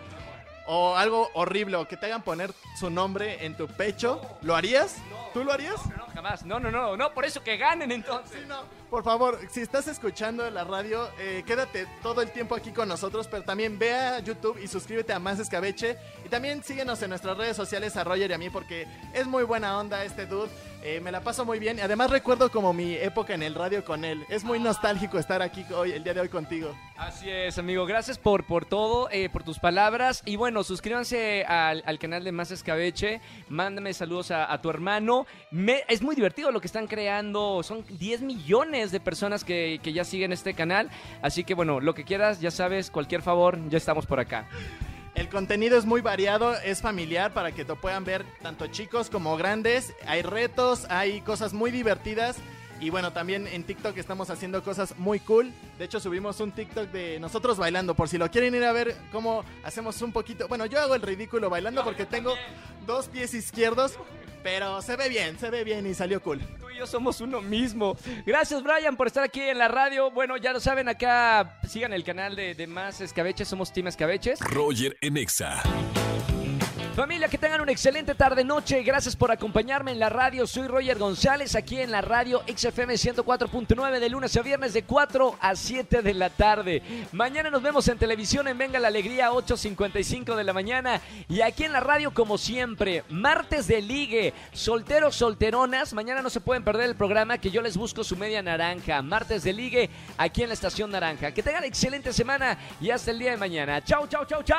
o 0.71 0.97
algo 0.97 1.31
horrible, 1.33 1.77
o 1.79 1.89
que 1.89 1.97
te 1.97 2.07
hagan 2.07 2.21
poner 2.21 2.53
su 2.79 2.91
nombre 2.91 3.47
en 3.47 3.57
tu 3.57 3.67
pecho, 3.69 4.21
¿lo 4.43 4.55
harías? 4.55 4.97
¿Tú 5.33 5.43
lo 5.43 5.51
harías? 5.51 5.87
No, 5.87 5.97
no, 5.97 6.07
jamás. 6.13 6.45
No, 6.45 6.61
no, 6.61 6.71
no, 6.71 6.95
no, 6.95 7.15
por 7.15 7.25
eso 7.25 7.43
que 7.43 7.57
ganen 7.57 7.91
entonces. 7.91 8.47
no. 8.47 8.65
Por 8.91 9.05
favor, 9.05 9.39
si 9.51 9.61
estás 9.61 9.87
escuchando 9.87 10.49
la 10.51 10.65
radio, 10.65 11.11
eh, 11.19 11.43
quédate 11.47 11.87
todo 12.03 12.23
el 12.23 12.31
tiempo 12.31 12.55
aquí 12.55 12.73
con 12.73 12.89
nosotros, 12.89 13.29
pero 13.29 13.43
también 13.43 13.79
ve 13.79 13.93
a 13.93 14.19
YouTube 14.21 14.59
y 14.63 14.67
suscríbete 14.67 15.13
a 15.13 15.19
Más 15.19 15.39
Escabeche. 15.39 15.99
Y 16.25 16.31
también 16.31 16.65
síguenos 16.65 17.03
en 17.03 17.11
nuestras 17.11 17.37
redes 17.37 17.55
sociales 17.55 17.99
a 17.99 18.05
Roger 18.05 18.31
y 18.31 18.35
a 18.35 18.39
mí, 18.39 18.49
porque 18.49 18.87
es 19.13 19.27
muy 19.27 19.45
buena 19.45 19.79
onda 19.79 20.03
este 20.05 20.25
dude. 20.25 20.49
Eh, 20.83 21.01
me 21.01 21.11
la 21.11 21.21
paso 21.21 21.45
muy 21.45 21.59
bien. 21.59 21.77
y 21.79 21.81
Además 21.81 22.11
recuerdo 22.11 22.51
como 22.51 22.73
mi 22.73 22.95
época 22.95 23.35
en 23.35 23.43
el 23.43 23.55
radio 23.55 23.85
con 23.85 24.05
él. 24.05 24.25
Es 24.29 24.45
muy 24.45 24.59
nostálgico 24.61 25.19
estar 25.19 25.43
aquí 25.43 25.65
hoy, 25.75 25.93
el 25.93 26.05
día 26.05 26.15
de 26.15 26.21
hoy 26.21 26.29
contigo. 26.29 26.75
Así 26.97 27.29
es, 27.29 27.59
amigo. 27.59 27.85
Gracias 27.85 28.17
por, 28.17 28.45
por 28.47 28.65
todo, 28.65 29.09
eh, 29.11 29.29
por 29.29 29.43
tus 29.43 29.59
palabras. 29.59 30.23
Y 30.25 30.37
bueno, 30.37 30.63
suscríbanse 30.63 31.45
al, 31.45 31.99
canal 31.99 32.23
de 32.25 32.33
Más 32.33 32.53
Escabeche. 32.53 33.21
Mándame 33.49 33.93
saludos 33.93 34.31
a, 34.31 34.61
tu 34.63 34.71
hermano. 34.71 35.27
es 35.89 36.01
muy 36.01 36.15
divertido 36.15 36.53
lo 36.53 36.61
que 36.61 36.69
están 36.69 36.87
creando. 36.87 37.63
Son 37.63 37.85
10 37.89 38.23
millones 38.23 38.78
de 38.87 39.01
personas 39.01 39.45
que, 39.45 39.81
que 39.83 39.93
ya 39.93 40.05
siguen 40.05 40.33
este 40.33 40.55
canal. 40.55 40.91
Así 41.23 41.45
que 41.45 41.55
bueno, 41.55 41.81
lo 41.81 41.95
que 41.95 42.05
quieras, 42.05 42.41
ya 42.41 42.51
sabes, 42.51 42.91
cualquier 42.91 43.23
favor, 43.23 43.59
ya 43.69 43.79
estamos 43.79 44.07
por 44.07 44.21
acá. 44.21 44.49
El 45.15 45.29
contenido 45.29 45.77
es 45.77 45.85
muy 45.85 46.01
variado, 46.01 46.55
es 46.61 46.81
familiar 46.81 47.35
para 47.35 47.51
que 47.51 47.65
te 47.65 47.75
puedan 47.75 48.05
ver 48.05 48.25
tanto 48.41 48.69
chicos 48.69 49.11
como 49.11 49.37
grandes. 49.37 49.93
Hay 50.07 50.23
retos, 50.23 50.87
hay 50.91 51.21
cosas 51.23 51.53
muy 51.53 51.73
divertidas. 51.73 52.37
Y 52.81 52.91
bueno, 52.91 53.13
también 53.13 53.49
en 53.49 53.65
TikTok 53.65 53.97
estamos 53.99 54.31
haciendo 54.31 54.63
cosas 54.63 54.97
muy 54.97 55.19
cool. 55.19 55.53
De 55.77 55.87
hecho, 55.87 55.99
subimos 55.99 56.39
un 56.39 56.53
TikTok 56.53 56.91
de 56.93 57.19
nosotros 57.19 57.59
bailando. 57.59 57.95
Por 57.95 58.09
si 58.09 58.17
lo 58.17 58.31
quieren 58.31 58.55
ir 58.55 58.63
a 58.63 58.71
ver 58.71 58.95
cómo 59.11 59.45
hacemos 59.65 60.01
un 60.03 60.13
poquito. 60.13 60.47
Bueno, 60.47 60.67
yo 60.67 60.81
hago 60.81 60.95
el 60.95 61.03
ridículo 61.03 61.51
bailando 61.51 61.83
porque 61.83 62.07
tengo 62.07 62.35
dos 62.87 63.09
pies 63.09 63.35
izquierdos. 63.35 63.99
Pero 64.43 64.81
se 64.83 64.97
ve 64.97 65.09
bien, 65.09 65.39
se 65.39 65.51
ve 65.51 65.65
bien 65.65 65.87
y 65.87 65.95
salió 65.95 66.23
cool. 66.23 66.41
Tú 66.61 66.71
y 66.71 66.79
yo 66.79 66.87
somos 66.87 67.21
uno 67.21 67.41
mismo. 67.41 67.97
Gracias, 68.25 68.63
Brian, 68.63 68.97
por 68.97 69.07
estar 69.07 69.25
aquí 69.25 69.41
en 69.41 69.59
la 69.59 69.69
radio. 69.69 70.11
Bueno, 70.11 70.37
ya 70.37 70.53
lo 70.53 70.61
saben, 70.61 70.89
acá 70.89 71.59
sigan 71.69 71.93
el 71.93 72.05
canal 72.05 72.37
de, 72.37 72.55
de 72.55 72.67
Más 72.67 73.01
Escabeches. 73.01 73.49
Somos 73.49 73.73
Team 73.73 73.89
Escabeches. 73.89 74.41
Roger 74.41 74.97
en 75.01 75.17
Exa. 75.17 75.63
Familia, 76.99 77.29
que 77.29 77.39
tengan 77.39 77.61
una 77.61 77.71
excelente 77.71 78.13
tarde-noche. 78.17 78.83
Gracias 78.83 79.15
por 79.15 79.31
acompañarme 79.31 79.93
en 79.93 80.01
la 80.01 80.09
radio. 80.09 80.49
Soy 80.49 80.67
Roger 80.67 80.99
González, 80.99 81.55
aquí 81.55 81.81
en 81.81 81.93
la 81.93 82.01
radio 82.01 82.43
XFM 82.49 82.95
104.9 82.95 84.01
de 84.01 84.09
lunes 84.09 84.37
a 84.37 84.43
viernes 84.43 84.73
de 84.73 84.83
4 84.83 85.39
a 85.41 85.55
7 85.55 86.03
de 86.03 86.15
la 86.15 86.29
tarde. 86.29 86.83
Mañana 87.13 87.51
nos 87.51 87.63
vemos 87.63 87.87
en 87.87 87.99
televisión 87.99 88.49
en 88.49 88.59
Venga 88.59 88.81
la 88.81 88.89
Alegría, 88.89 89.31
8.55 89.31 90.35
de 90.35 90.43
la 90.43 90.53
mañana. 90.53 91.01
Y 91.29 91.41
aquí 91.41 91.63
en 91.63 91.73
la 91.73 91.79
radio, 91.79 92.13
como 92.13 92.37
siempre, 92.37 93.05
martes 93.09 93.69
de 93.69 93.81
ligue, 93.81 94.35
solteros, 94.51 95.15
solteronas. 95.15 95.93
Mañana 95.95 96.21
no 96.21 96.31
se 96.31 96.41
pueden 96.41 96.65
perder 96.65 96.89
el 96.89 96.97
programa 96.97 97.39
que 97.39 97.53
yo 97.53 97.63
les 97.63 97.77
busco 97.77 98.03
su 98.03 98.17
media 98.17 98.43
naranja. 98.43 99.03
Martes 99.03 99.45
de 99.45 99.53
ligue, 99.53 99.89
aquí 100.17 100.43
en 100.43 100.49
la 100.49 100.55
estación 100.55 100.91
naranja. 100.91 101.31
Que 101.31 101.45
tengan 101.45 101.63
excelente 101.63 102.13
semana 102.13 102.59
y 102.81 102.91
hasta 102.91 103.13
el 103.13 103.21
día 103.21 103.31
de 103.31 103.37
mañana. 103.37 103.85
Chau, 103.85 104.09
chau, 104.09 104.25
chau, 104.25 104.43
chau. 104.43 104.59